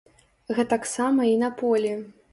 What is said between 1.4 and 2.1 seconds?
на полі.